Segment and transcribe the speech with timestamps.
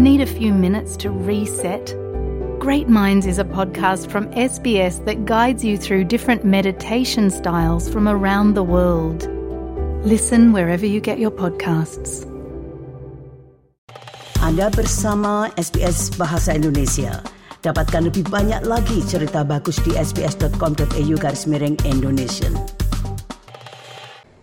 [0.00, 1.92] Need a few minutes to reset?
[2.56, 8.08] Great Minds is a podcast from SBS that guides you through different meditation styles from
[8.08, 9.28] around the world.
[10.00, 12.24] Listen wherever you get your podcasts.
[14.40, 17.20] Anda bersama SBS Bahasa Indonesia.
[17.60, 22.48] Dapatkan lebih banyak lagi cerita bagus di sbs.com.au garis miring Indonesia.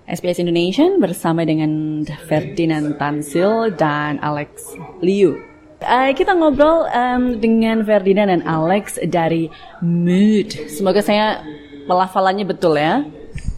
[0.07, 1.99] SBS Indonesia bersama dengan
[2.31, 4.71] Ferdinand Tansil dan Alex
[5.03, 5.35] Liu.
[5.83, 9.51] Uh, kita ngobrol um, dengan Ferdinand dan Alex dari
[9.83, 10.55] Mood.
[10.71, 11.43] Semoga saya
[11.91, 13.03] pelafalannya betul ya.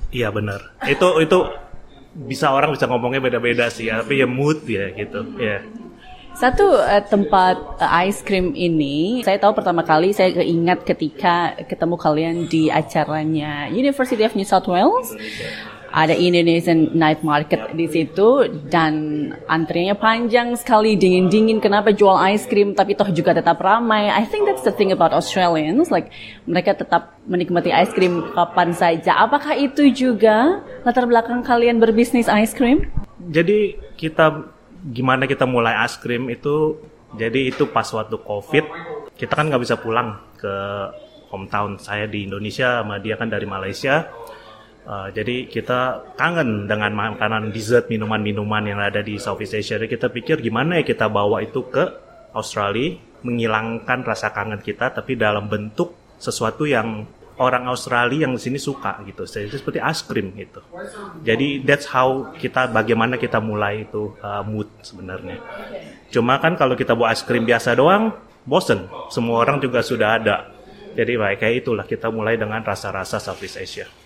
[0.09, 0.73] Iya benar.
[0.89, 1.37] Itu itu
[2.17, 5.21] bisa orang bisa ngomongnya beda-beda sih, ya, tapi ya mood ya gitu.
[5.37, 5.61] Ya.
[6.33, 11.95] Satu uh, tempat uh, ice cream ini, saya tahu pertama kali saya keingat ketika ketemu
[11.95, 15.13] kalian di acaranya University of New South Wales.
[15.89, 18.93] Ada Indonesian Night Market di situ dan
[19.49, 21.57] antriannya panjang sekali, dingin-dingin.
[21.57, 24.09] Kenapa jual ice cream tapi toh juga tetap ramai?
[24.09, 26.13] I think that's the thing about Australians, like
[26.45, 29.17] mereka tetap menikmati ice cream kapan saja.
[29.17, 32.85] Apakah itu juga latar belakang kalian berbisnis ice cream?
[33.29, 34.47] Jadi kita
[34.93, 36.79] gimana kita mulai ice cream itu
[37.19, 38.65] jadi itu pas waktu covid
[39.19, 40.55] kita kan nggak bisa pulang ke
[41.29, 44.07] hometown saya di Indonesia sama dia kan dari Malaysia
[44.89, 49.77] Uh, jadi kita kangen dengan makanan dessert, minuman-minuman yang ada di Southeast Asia.
[49.77, 51.85] Jadi kita pikir gimana ya kita bawa itu ke
[52.33, 57.05] Australia, menghilangkan rasa kangen kita, tapi dalam bentuk sesuatu yang
[57.37, 59.29] orang Australia yang di sini suka gitu.
[59.29, 60.65] Jadi seperti es krim gitu.
[61.21, 65.37] Jadi that's how kita bagaimana kita mulai itu uh, mood sebenarnya.
[66.09, 68.09] Cuma kan kalau kita buat es krim biasa doang,
[68.41, 68.89] bosen.
[69.13, 70.49] Semua orang juga sudah ada.
[70.97, 73.98] Jadi kayak itulah kita mulai dengan rasa-rasa Southeast Asia.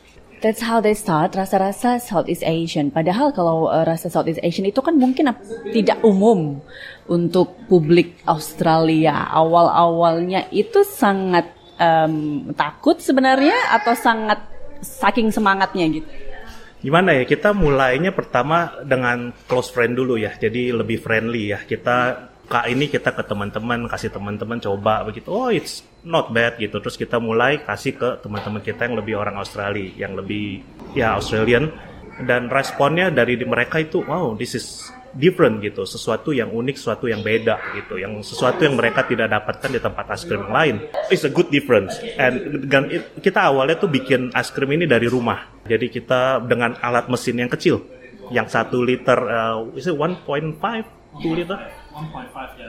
[0.44, 2.92] That's how they start rasa-rasa Southeast Asian.
[2.92, 5.32] Padahal kalau uh, rasa Southeast Asian itu kan mungkin
[5.72, 6.60] tidak umum
[7.08, 9.32] untuk publik Australia.
[9.32, 11.48] Awal-awalnya itu sangat
[11.80, 14.44] um, takut sebenarnya atau sangat
[14.84, 16.10] saking semangatnya gitu.
[16.84, 20.36] Gimana ya kita mulainya pertama dengan close friend dulu ya.
[20.36, 21.64] Jadi lebih friendly ya.
[21.64, 25.32] Kita kak ini kita ke teman-teman kasih teman-teman coba begitu.
[25.32, 26.80] Oh it's not bad gitu.
[26.84, 31.72] Terus kita mulai kasih ke teman-teman kita yang lebih orang Australia yang lebih ya Australian.
[32.14, 34.86] Dan responnya dari mereka itu wow this is
[35.18, 35.88] different gitu.
[35.88, 37.98] Sesuatu yang unik sesuatu yang beda gitu.
[37.98, 40.76] Yang sesuatu yang mereka tidak dapatkan di tempat es krim lain.
[41.10, 41.98] It's a good difference.
[42.20, 45.64] And dan kita awalnya tuh bikin es krim ini dari rumah.
[45.66, 47.82] Jadi kita dengan alat mesin yang kecil.
[48.30, 50.26] Yang satu liter uh, is it 1.5
[51.22, 51.83] 2 liter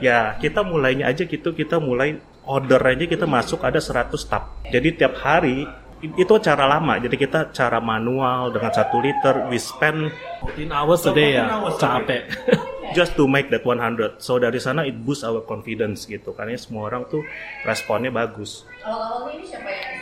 [0.01, 4.53] Ya, kita mulainya aja gitu, kita mulai order aja kita masuk ada 100 tab.
[4.69, 5.65] Jadi tiap hari
[6.05, 7.01] itu cara lama.
[7.01, 10.13] Jadi kita cara manual dengan satu liter we spend
[10.45, 11.49] 14 hours a day ya,
[11.81, 12.29] capek.
[12.97, 14.21] Just to make that 100.
[14.21, 16.37] So dari sana it boost our confidence gitu.
[16.37, 17.25] Karena semua orang tuh
[17.65, 18.69] responnya bagus.
[18.85, 19.93] Awal-awalnya ini siapa yang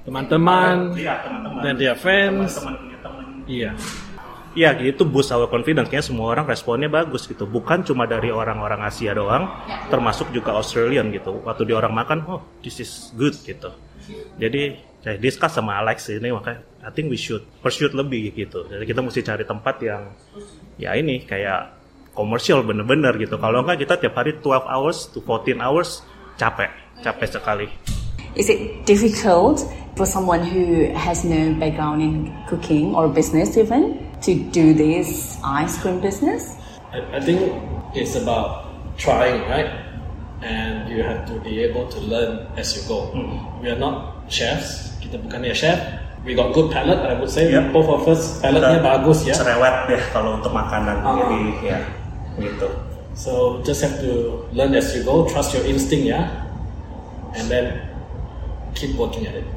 [0.00, 1.60] Teman-teman, Iya, teman-teman.
[1.60, 2.56] dan dia fans.
[2.56, 3.24] Teman-teman punya teman.
[3.44, 3.70] Iya.
[4.50, 5.86] Iya gitu boost our confidence.
[5.86, 7.46] Kayaknya semua orang responnya bagus gitu.
[7.46, 9.46] Bukan cuma dari orang-orang Asia doang
[9.86, 11.38] Termasuk juga Australian gitu.
[11.46, 13.70] Waktu di orang makan Oh this is good gitu.
[14.42, 18.66] Jadi saya discuss sama Alex ini makanya I think we should pursue lebih gitu.
[18.66, 20.02] Jadi kita mesti cari tempat yang
[20.80, 21.76] Ya ini kayak
[22.16, 23.38] komersial bener-bener gitu.
[23.38, 26.02] Kalau enggak kita tiap hari 12 hours to 14 hours
[26.40, 26.72] Capek
[27.06, 27.68] Capek sekali.
[28.34, 29.62] Is it difficult
[29.94, 35.80] for someone who has no background in cooking or business even to do this ice
[35.80, 36.56] cream business?
[36.92, 37.40] I, I think
[37.94, 38.66] it's about
[38.96, 39.70] trying, right?
[40.42, 43.12] And you have to be able to learn as you go.
[43.12, 43.62] Hmm.
[43.62, 44.96] We are not chefs.
[45.00, 45.78] Kita bukan ya chef.
[46.24, 47.48] We got good palate, I would say.
[47.52, 47.72] Yep.
[47.72, 49.32] Both of us palate-nya bagus ya.
[49.36, 51.16] Cerewet deh kalau untuk makanan Ah.
[51.16, 51.78] Jadi ya
[52.40, 52.68] gitu
[53.16, 55.28] So just have to learn as you go.
[55.28, 56.24] Trust your instinct ya.
[57.36, 57.84] And then
[58.72, 59.48] keep working at it.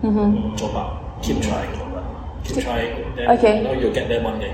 [0.00, 0.56] Mm-hmm.
[0.56, 0.96] Coba.
[1.20, 1.48] Keep hmm.
[1.52, 1.89] trying.
[2.54, 3.54] Then Okay.
[3.58, 4.50] you know you'll get there one day.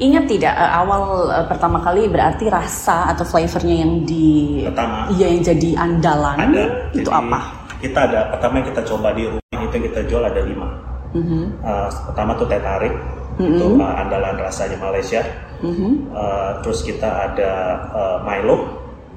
[0.00, 5.06] Ingat tidak eh, awal eh, pertama kali berarti rasa atau flavornya yang di Pertama.
[5.12, 7.40] iya yang jadi andalan ada itu Jadi, apa?
[7.80, 10.68] kita ada pertama yang kita coba di rumah itu yang kita jual ada lima
[11.10, 11.42] Mm-hmm.
[11.58, 12.94] Uh, pertama tuh teh tarik
[13.36, 15.20] itu uh, andalan rasanya Malaysia
[15.60, 15.92] Mm-hmm.
[16.14, 17.50] Uh, terus kita ada
[17.92, 18.56] uh, Milo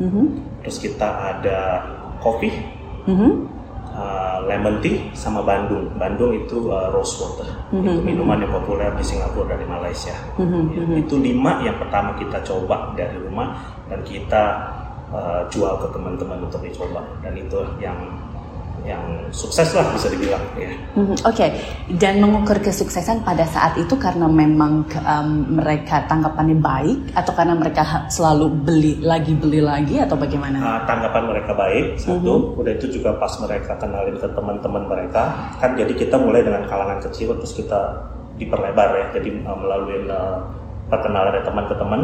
[0.02, 0.26] Mm-hmm.
[0.66, 1.86] terus kita ada
[2.18, 2.50] kopi
[3.94, 5.88] uh, lemon tea sama Bandung.
[5.96, 7.48] Bandung itu uh, rose water.
[7.70, 10.14] Itu minuman yang populer di Singapura dari Malaysia.
[10.38, 13.58] Ya, itu lima yang pertama kita coba dari rumah
[13.88, 14.44] dan kita
[15.14, 17.06] uh, jual ke teman-teman untuk dicoba.
[17.22, 17.98] Dan itu yang
[18.84, 20.72] yang sukses lah bisa dibilang ya.
[21.00, 21.48] Mhm, Oke,
[21.96, 28.08] dan mengukur kesuksesan pada saat itu karena memang em, mereka tanggapannya baik atau karena mereka
[28.12, 30.60] selalu beli lagi beli lagi atau bagaimana?
[30.60, 35.32] Uh, tanggapan mereka baik satu, udah itu juga pas mereka kenalin ke teman-teman mereka
[35.64, 37.80] kan jadi kita mulai dengan kalangan kecil terus kita
[38.36, 39.06] diperlebar ya.
[39.16, 40.44] Jadi uh, melalui uh,
[40.92, 42.02] perkenalan dari teman ke teman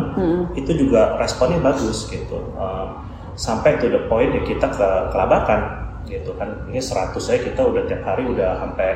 [0.55, 2.39] itu juga responnya bagus gitu.
[2.55, 2.87] Uh,
[3.35, 7.85] sampai to the point ya kita ke kelabakan gitu kan ini 100 saya kita udah
[7.85, 8.89] tiap hari udah sampai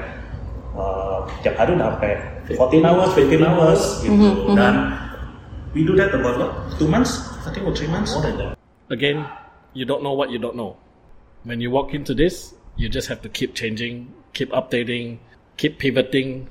[0.73, 2.11] uh, tiap hari udah sampai
[2.57, 4.97] 14 hours 15 hours gitu dan
[5.77, 6.51] we do that about what,
[6.81, 8.53] two months I think or three months more than that
[8.93, 9.25] Again,
[9.73, 10.77] you don't know what you don't know.
[11.43, 15.17] When you walk into this, you just have to keep changing, keep updating,
[15.57, 16.45] keep pivoting.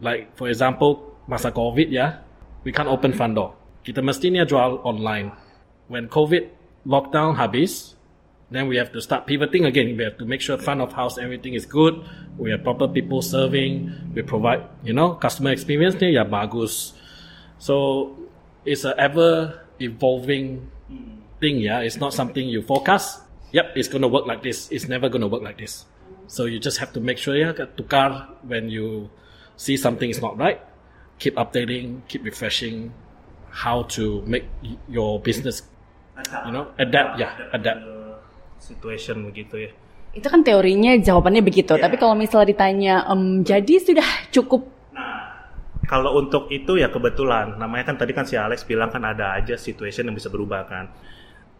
[0.00, 2.26] Like for example, masa COVID ya,
[2.64, 3.54] we can't open front door.
[3.84, 5.36] Kita mestinya jual online.
[5.86, 6.48] When COVID
[6.88, 7.94] lockdown habis,
[8.50, 9.96] then we have to start pivoting again.
[9.96, 12.02] We have to make sure front of house everything is good.
[12.36, 14.12] We have proper people serving.
[14.14, 16.92] We provide, you know, customer experience nya ya bagus.
[17.58, 18.16] So
[18.66, 20.66] it's a ever evolving
[21.38, 21.62] thing.
[21.62, 23.22] Yeah, it's not something you forecast.
[23.52, 24.66] Yep, it's gonna work like this.
[24.74, 25.86] It's never gonna work like this.
[26.26, 29.10] So you just have to make sure ya tukar when you
[29.54, 30.58] see something is not right.
[31.18, 32.94] Keep updating, keep refreshing
[33.50, 34.46] how to make
[34.88, 35.62] your business,
[36.46, 37.18] you know, adapt.
[37.18, 37.99] Yeah, adapt.
[38.60, 39.70] Situation begitu ya.
[40.12, 41.74] Itu kan teorinya jawabannya begitu.
[41.74, 44.78] Tapi kalau misalnya ditanya, em, jadi sudah cukup
[45.90, 49.58] Kalau untuk itu ya kebetulan, namanya kan tadi kan si Alex bilang kan ada aja
[49.58, 50.86] situation yang bisa berubah kan.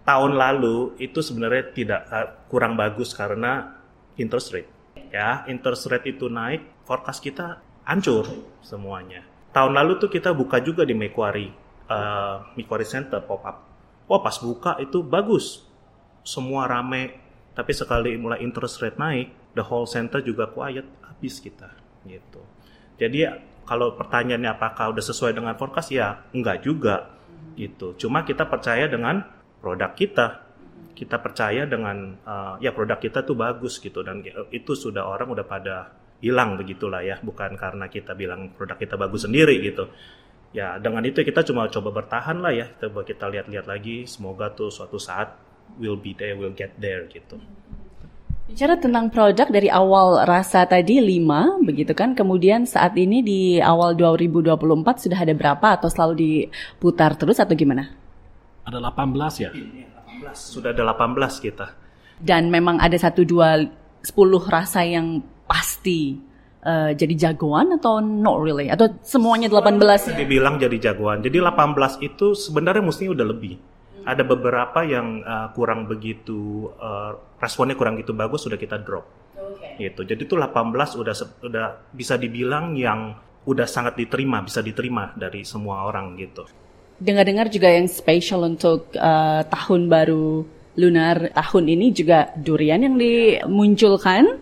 [0.06, 3.75] Tahun lalu itu sebenarnya tidak eh, kurang bagus karena
[4.23, 4.70] interest rate.
[5.11, 8.31] Ya, interest rate itu naik, forecast kita hancur
[8.62, 9.26] semuanya.
[9.50, 11.50] Tahun lalu tuh kita buka juga di Macquarie,
[11.91, 13.67] eh, Macquarie Center pop up.
[14.06, 15.67] Wah pas buka itu bagus,
[16.30, 17.18] semua rame.
[17.50, 21.66] Tapi sekali mulai interest rate naik, the whole center juga quiet, habis kita
[22.06, 22.40] gitu.
[22.96, 23.36] Jadi ya,
[23.66, 27.10] kalau pertanyaannya apakah udah sesuai dengan forecast ya enggak juga
[27.58, 27.98] gitu.
[27.98, 29.26] Cuma kita percaya dengan
[29.58, 30.46] produk kita.
[30.94, 34.20] Kita percaya dengan uh, ya produk kita tuh bagus gitu dan
[34.52, 39.24] itu sudah orang udah pada bilang begitulah ya, bukan karena kita bilang produk kita bagus
[39.24, 39.88] sendiri gitu.
[40.52, 42.66] Ya dengan itu kita cuma coba bertahan lah ya.
[42.78, 44.04] Coba kita lihat-lihat lagi.
[44.04, 47.38] Semoga tuh suatu saat will be there, will get there gitu.
[48.50, 52.19] Bicara tentang produk dari awal rasa tadi 5 begitu kan.
[52.19, 57.94] Kemudian saat ini di awal 2024 sudah ada berapa atau selalu diputar terus atau gimana?
[58.67, 59.55] Ada 18 ya.
[59.55, 61.67] 18 sudah ada 18 kita.
[62.19, 63.62] Dan memang ada satu dua
[64.02, 66.19] sepuluh rasa yang pasti
[66.66, 71.23] eh, jadi jagoan atau not really atau semuanya 18 dibilang jadi jagoan.
[71.23, 73.55] Jadi 18 itu sebenarnya mestinya udah lebih.
[74.05, 79.05] Ada beberapa yang uh, kurang begitu uh, responnya kurang gitu bagus sudah kita drop.
[79.81, 80.05] Gitu.
[80.05, 81.14] Jadi itu 18 udah
[81.44, 83.17] udah bisa dibilang yang
[83.49, 86.44] udah sangat diterima, bisa diterima dari semua orang gitu.
[87.00, 90.44] Dengar-dengar juga yang spesial untuk eh, tahun baru
[90.76, 94.38] lunar tahun ini juga durian yang dimunculkan.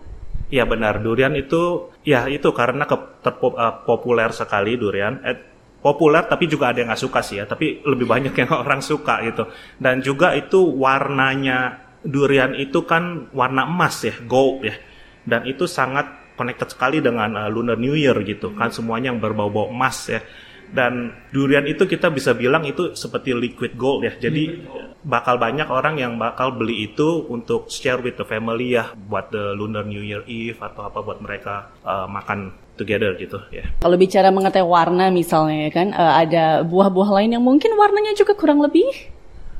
[0.48, 5.20] Iya benar, durian itu ya itu karena ke, uh, populer sekali durian.
[5.20, 5.57] Eh,
[5.88, 9.24] populer tapi juga ada yang nggak suka sih ya, tapi lebih banyak yang orang suka
[9.24, 9.48] gitu.
[9.80, 14.76] Dan juga itu warnanya durian itu kan warna emas ya, gold ya.
[15.24, 19.72] Dan itu sangat connected sekali dengan uh, Lunar New Year gitu kan semuanya yang berbau-bau
[19.72, 20.20] emas ya.
[20.68, 24.12] Dan durian itu kita bisa bilang itu seperti liquid gold ya.
[24.20, 24.68] Jadi
[25.00, 29.56] bakal banyak orang yang bakal beli itu untuk share with the family ya buat the
[29.56, 33.66] Lunar New Year Eve atau apa buat mereka uh, makan together gitu ya.
[33.82, 38.38] Kalau bicara mengenai warna misalnya ya kan eh, ada buah-buah lain yang mungkin warnanya juga
[38.38, 38.86] kurang lebih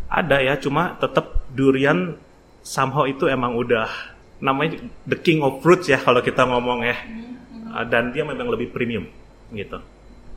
[0.08, 2.16] Ada ya, cuma tetap durian
[2.64, 3.84] somehow itu emang udah
[4.40, 6.96] namanya the king of fruits ya kalau kita ngomong ya.
[7.68, 9.04] Uh, Dan dia memang lebih premium
[9.52, 9.76] gitu.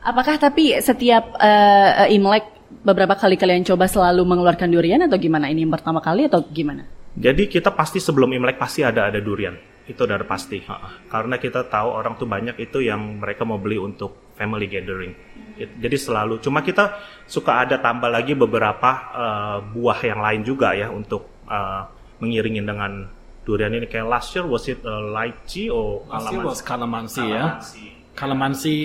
[0.01, 2.46] Apakah tapi setiap eh, Imlek
[2.81, 5.46] beberapa kali kalian coba selalu mengeluarkan durian atau gimana?
[5.50, 6.89] Ini yang pertama kali atau gimana?
[7.13, 9.53] Jadi kita pasti sebelum Imlek pasti ada ada durian.
[9.86, 10.63] Itu udah pasti.
[11.10, 15.13] Karena kita tahu orang tuh banyak itu yang mereka mau beli untuk family gathering.
[15.60, 16.41] It- Jadi selalu.
[16.41, 16.98] Cuma kita
[17.29, 21.81] suka ada tambah lagi beberapa eh, buah yang lain juga ya untuk eh,
[22.24, 23.05] mengiringin dengan
[23.46, 23.86] durian ini.
[23.86, 27.58] Kayak last year was it uh, lychee or Last year was calamansi ya.
[28.13, 28.77] Calamansi.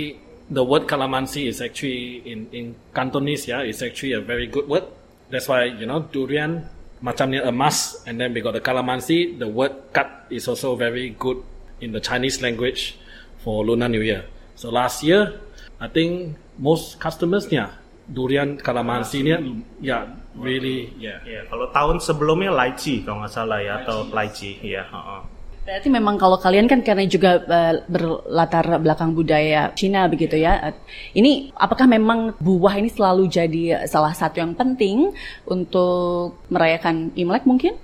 [0.46, 4.86] The word calamansi is actually in in Cantonese, yeah, it's actually a very good word.
[5.26, 6.70] That's why you know durian
[7.02, 9.38] macamnya emas, and then we got the calamansi.
[9.38, 11.42] The word cut is also very good
[11.82, 12.94] in the Chinese language
[13.42, 14.24] for Lunar New Year.
[14.54, 15.42] So last year,
[15.82, 17.74] I think most customers nya
[18.06, 19.42] durian calamansi nya,
[19.82, 20.06] yeah,
[20.38, 21.18] really, yeah.
[21.26, 24.86] Ya, kalau tahun sebelumnya lychee kalau nggak salah ya atau lychee ya.
[24.86, 25.35] ha-ha.
[25.66, 30.70] Berarti memang kalau kalian kan karena juga uh, berlatar belakang budaya Cina begitu ya.
[31.10, 35.10] Ini apakah memang buah ini selalu jadi salah satu yang penting
[35.42, 37.74] untuk merayakan Imlek mungkin?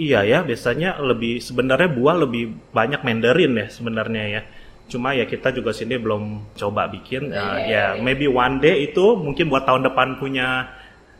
[0.00, 4.42] Iya ya, biasanya lebih sebenarnya buah lebih banyak Mandarin ya sebenarnya ya.
[4.88, 7.36] Cuma ya kita juga sini belum coba bikin.
[7.36, 10.72] Uh, ya maybe one day itu mungkin buat tahun depan punya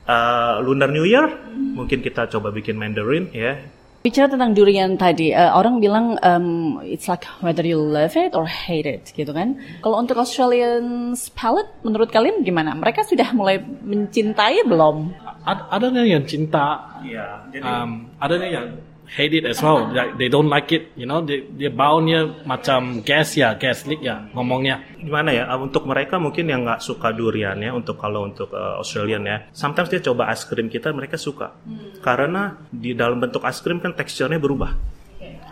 [0.08, 1.28] uh, Lunar New Year,
[1.76, 3.60] mungkin kita coba bikin Mandarin ya
[4.04, 8.44] Bicara tentang durian tadi, uh, orang bilang um, it's like whether you love it or
[8.44, 9.56] hate it, gitu kan?
[9.80, 12.76] Kalau untuk Australian palate, menurut kalian gimana?
[12.76, 15.08] Mereka sudah mulai mencintai belum?
[15.48, 17.64] Ada yang cinta, yeah, jadi...
[17.64, 18.76] um, ada yang
[19.08, 19.84] hate it as well.
[19.92, 21.20] Like, they don't like it, you know.
[21.20, 24.80] Dia, dia baunya macam gas ya, gas leak ya ngomongnya.
[24.96, 25.44] Gimana ya?
[25.52, 29.36] Uh, untuk mereka mungkin yang nggak suka durian ya, untuk kalau untuk uh, Australian ya,
[29.52, 31.52] sometimes dia coba es krim kita, mereka suka.
[31.64, 32.00] Hmm.
[32.00, 34.72] Karena di dalam bentuk es krim kan teksturnya berubah.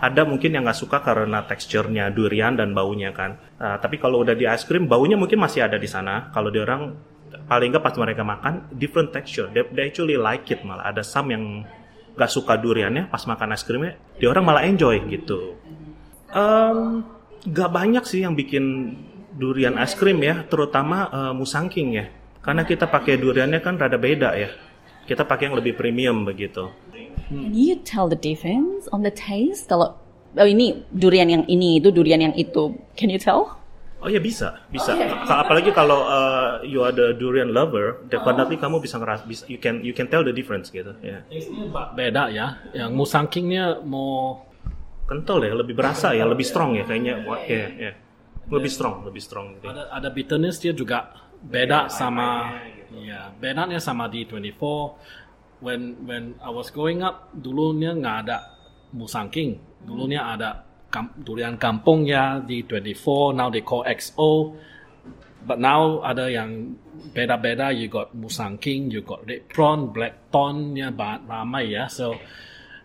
[0.02, 3.38] Ada mungkin yang nggak suka karena teksturnya durian dan baunya kan.
[3.60, 6.34] Uh, tapi kalau udah di es krim, baunya mungkin masih ada di sana.
[6.34, 6.90] Kalau di orang
[7.46, 9.46] paling nggak pas mereka makan different texture.
[9.54, 10.90] They, they actually like it malah.
[10.90, 11.62] Ada some yang
[12.12, 15.56] gak suka duriannya pas makan es krimnya dia orang malah enjoy gitu.
[16.32, 17.04] Um,
[17.48, 18.96] gak banyak sih yang bikin
[19.36, 22.06] durian es krim ya terutama uh, musangking ya.
[22.42, 24.50] Karena kita pakai duriannya kan rada beda ya.
[25.06, 26.70] Kita pakai yang lebih premium begitu.
[27.32, 29.70] Can you tell the difference on the taste?
[29.70, 29.96] Kalau
[30.36, 32.76] oh ini durian yang ini itu durian yang itu.
[32.98, 33.61] Can you tell
[34.02, 34.98] Oh ya bisa, bisa.
[34.98, 38.62] Oh, Apalagi kalau uh, you are the durian lover, definitely oh.
[38.66, 40.90] kamu bisa ngeras, bisa, you can you can tell the difference gitu.
[40.98, 41.22] Ya.
[41.94, 42.58] Beda ya.
[42.74, 44.42] Yang musangkingnya mau
[45.06, 47.22] kental ya, lebih berasa ya, lebih strong ya kayaknya.
[47.46, 47.92] Ya, ya.
[48.50, 49.62] Lebih strong, lebih strong.
[49.62, 49.70] Gitu.
[49.70, 53.10] Ada ada bitterness dia juga beda sama gitu.
[53.10, 58.38] ya bedanya sama di 24 when when I was growing up dulunya nggak ada
[58.94, 60.62] musangking dulunya ada
[61.24, 64.52] durian kampung ya di 24 now they call XO
[65.42, 66.76] but now ada yang
[67.16, 70.92] beda-beda you got musang king you got red prawn black thorn ya
[71.26, 72.14] ramai ya so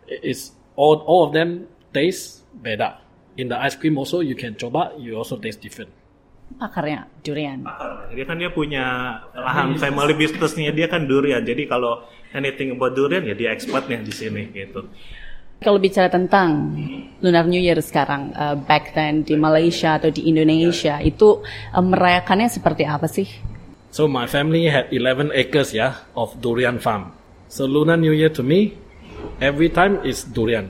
[0.08, 2.98] it's all all of them taste beda
[3.38, 5.92] in the ice cream also you can coba you also taste different
[6.56, 7.60] pakarnya durian.
[7.68, 8.08] Pakar.
[8.16, 8.86] Dia kan dia punya
[9.36, 11.44] lahan family businessnya dia kan durian.
[11.44, 14.88] Jadi kalau anything about durian ya dia expertnya di sini gitu.
[15.58, 16.78] Kalau bicara tentang
[17.18, 21.42] Lunar New Year sekarang, uh, back then di Malaysia atau di Indonesia, itu
[21.74, 23.26] uh, merayakannya seperti apa sih?
[23.90, 27.10] So my family had 11 acres ya yeah, of durian farm.
[27.50, 28.78] So Lunar New Year to me,
[29.42, 30.70] every time is durian.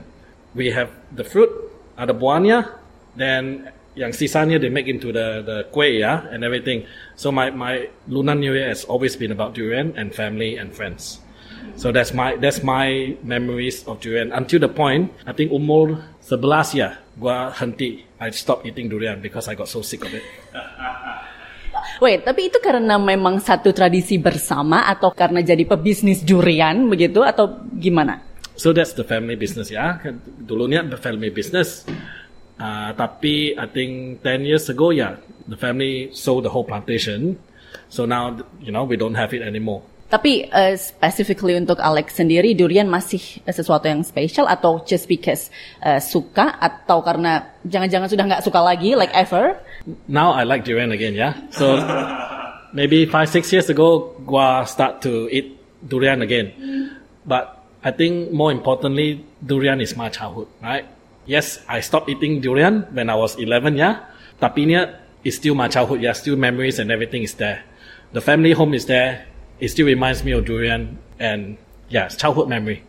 [0.56, 1.52] We have the fruit,
[2.00, 2.72] ada buahnya,
[3.12, 6.88] then yang sisanya they make into the the kueh ya yeah, and everything.
[7.12, 11.20] So my my Lunar New Year has always been about durian and family and friends.
[11.76, 16.78] So that's my that's my memories of durian until the point I think umur 11
[16.78, 20.24] ya gua henti I stop eating durian because I got so sick of it.
[21.98, 27.58] Wait, tapi itu karena memang satu tradisi bersama atau karena jadi pebisnis durian begitu atau
[27.74, 28.22] gimana?
[28.54, 29.98] So that's the family business ya.
[30.42, 31.86] Dulunya family business.
[32.58, 35.12] Uh, tapi I think 10 years ago ya, yeah,
[35.46, 37.38] the family sold the whole plantation.
[37.86, 39.82] So now you know we don't have it anymore.
[40.08, 45.52] Tapi uh, specifically untuk Alex sendiri, durian masih sesuatu yang spesial atau just because
[45.84, 49.60] uh, suka atau karena jangan-jangan sudah nggak suka lagi like ever?
[50.08, 51.36] Now I like durian again, yeah.
[51.52, 51.76] So
[52.72, 56.56] maybe five six years ago, gua start to eat durian again.
[57.28, 60.88] But I think more importantly, durian is my childhood, right?
[61.28, 64.08] Yes, I stopped eating durian when I was 11, yeah.
[64.40, 64.80] Tapi ini
[65.20, 66.16] is still my childhood, yeah.
[66.16, 67.60] Still memories and everything is there.
[68.16, 69.27] The family home is there
[69.60, 71.58] it still reminds me of durian and
[71.90, 72.82] yeah, childhood memory.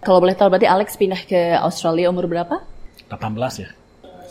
[0.00, 2.64] Kalau boleh tahu berarti Alex pindah ke Australia umur berapa?
[3.12, 3.70] 18 ya.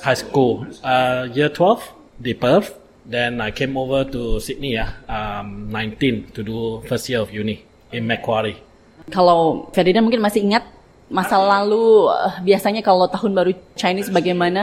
[0.02, 2.74] High school, uh, year 12 di Perth.
[3.10, 7.66] Then I came over to Sydney ya, um, 19 to do first year of uni
[7.94, 8.62] in Macquarie.
[9.10, 10.66] Kalau Ferdinand mungkin masih ingat
[11.10, 14.62] masa lalu uh, biasanya kalau tahun baru Chinese bagaimana?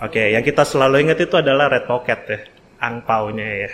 [0.00, 2.40] Oke, okay, yang kita selalu ingat itu adalah red pocket ya,
[2.80, 3.70] angpaunya ya.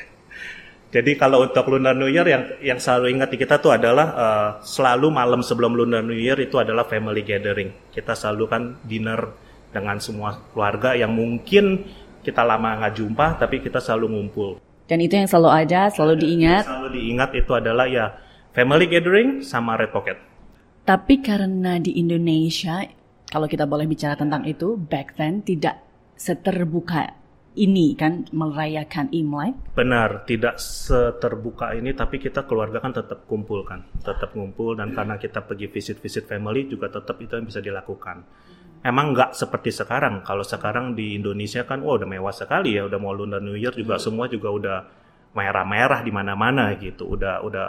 [0.89, 4.51] Jadi kalau untuk Lunar New Year yang yang selalu ingat di kita tuh adalah uh,
[4.65, 7.93] selalu malam sebelum Lunar New Year itu adalah family gathering.
[7.93, 9.29] Kita selalu kan dinner
[9.69, 11.85] dengan semua keluarga yang mungkin
[12.25, 14.51] kita lama nggak jumpa tapi kita selalu ngumpul.
[14.89, 16.65] Dan itu yang selalu ada, selalu diingat.
[16.65, 18.07] Yang selalu diingat itu adalah ya
[18.57, 20.17] family gathering sama red pocket.
[20.89, 22.81] Tapi karena di Indonesia
[23.29, 25.85] kalau kita boleh bicara tentang itu back then tidak
[26.17, 27.13] seterbuka
[27.59, 29.75] ini kan merayakan Imlek.
[29.75, 35.19] Benar, tidak seterbuka ini tapi kita keluarga kan tetap kumpul kan, tetap ngumpul dan karena
[35.19, 38.23] kita pergi visit-visit family juga tetap itu yang bisa dilakukan.
[38.85, 40.23] emang nggak seperti sekarang.
[40.23, 43.75] Kalau sekarang di Indonesia kan, wah udah mewah sekali ya, udah mau Lunar New Year
[43.75, 44.79] juga semua juga udah
[45.35, 47.67] merah-merah di mana-mana gitu, udah udah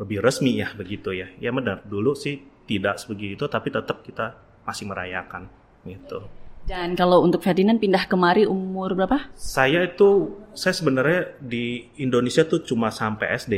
[0.00, 1.30] lebih resmi ya begitu ya.
[1.40, 5.48] Ya benar, dulu sih tidak sebegitu, tapi tetap kita masih merayakan
[5.84, 6.43] gitu.
[6.64, 9.28] Dan kalau untuk Ferdinand pindah kemari umur berapa?
[9.36, 13.54] Saya itu, saya sebenarnya di Indonesia tuh cuma sampai SD.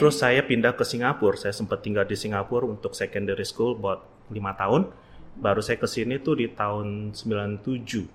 [0.00, 4.00] Terus saya pindah ke Singapura, saya sempat tinggal di Singapura untuk secondary school buat
[4.32, 4.88] lima tahun
[5.36, 8.08] baru saya ke sini tuh di tahun 97.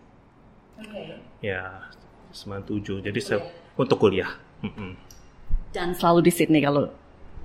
[0.81, 1.21] Okay.
[1.45, 1.85] Ya,
[2.33, 3.05] 97.
[3.05, 3.45] Jadi saya
[3.77, 4.33] untuk kuliah.
[4.65, 4.91] Mm -mm.
[5.71, 6.89] Dan selalu di Sydney kalau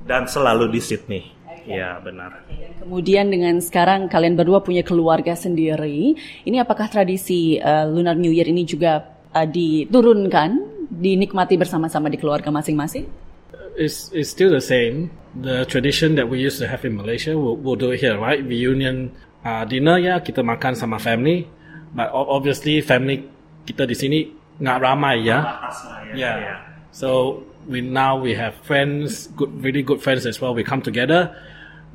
[0.04, 1.22] dan selalu di Sydney.
[1.66, 1.82] Okay.
[1.82, 2.46] Ya, benar.
[2.78, 6.14] Kemudian dengan sekarang kalian berdua punya keluarga sendiri,
[6.46, 9.02] ini apakah tradisi uh, Lunar New Year ini juga
[9.34, 13.10] uh, diturunkan, dinikmati bersama-sama di keluarga masing-masing?
[13.74, 15.10] It's, it's still the same.
[15.36, 18.40] The tradition that we used to have in Malaysia, we'll, we'll do it here, right?
[18.40, 19.12] Reunion
[19.46, 21.46] uh, dinner ya kita makan sama family
[21.94, 23.22] but obviously family
[23.62, 24.18] kita di sini
[24.58, 25.38] nggak ramai ya
[26.10, 26.58] ya yeah.
[26.90, 31.30] so we now we have friends good really good friends as well we come together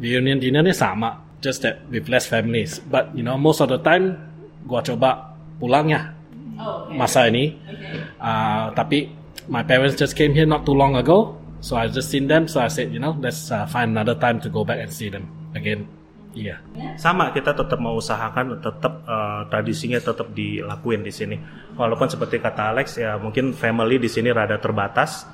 [0.01, 3.77] reunion dinner ni sama just that with less families but you know most of the
[3.79, 4.17] time
[4.65, 6.11] gua coba pulang ya
[6.57, 6.97] oh, okay.
[6.97, 8.01] masa ini okay.
[8.17, 9.13] uh, tapi
[9.45, 12.57] my parents just came here not too long ago so I just seen them so
[12.57, 15.29] I said you know let's uh, find another time to go back and see them
[15.53, 15.85] again
[16.31, 16.63] Iya.
[16.95, 21.35] Sama kita tetap mau usahakan tetap uh, tradisinya tetap dilakuin di sini.
[21.75, 25.27] Walaupun seperti kata Alex ya mungkin family di sini rada terbatas.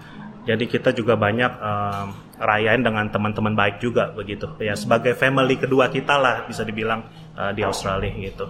[0.47, 2.05] Jadi kita juga banyak uh,
[2.39, 4.47] rayain dengan teman-teman baik juga begitu.
[4.63, 7.03] Ya sebagai family kedua kita lah bisa dibilang
[7.35, 8.47] uh, di Australia gitu.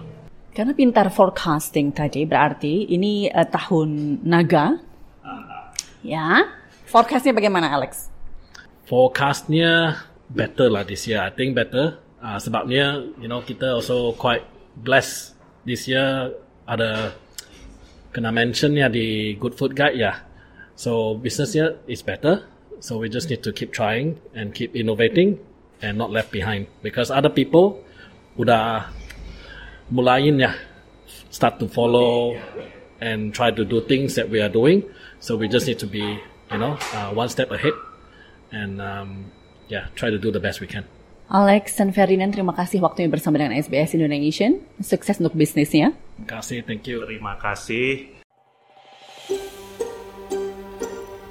[0.54, 4.78] Karena pintar forecasting tadi berarti ini uh, tahun naga.
[5.26, 5.74] Uh,
[6.06, 6.46] ya.
[6.86, 8.08] Forecastnya bagaimana Alex?
[8.86, 9.98] Forecastnya
[10.30, 11.20] better lah this year.
[11.20, 14.46] I think better uh, sebabnya you know kita also quite
[14.78, 15.34] blessed
[15.66, 16.32] this year
[16.68, 17.12] ada
[18.14, 20.12] kena mention ya di Good Food Guide ya.
[20.78, 22.46] So businessnya is better.
[22.78, 25.42] So we just need to keep trying and keep innovating
[25.82, 27.82] and not left behind because other people
[28.38, 28.86] udah
[29.90, 30.54] mulain ya
[31.34, 32.38] start to follow
[33.02, 34.86] and try to do things that we are doing.
[35.18, 37.74] So we just need to be you know uh, one step ahead
[38.54, 39.34] and um,
[39.66, 40.86] yeah try to do the best we can.
[41.28, 44.48] Alex dan Ferdinand, terima kasih waktunya bersama dengan SBS Indonesia.
[44.80, 45.92] Sukses untuk bisnisnya.
[46.16, 47.04] Terima kasih, thank you.
[47.04, 48.17] Terima kasih.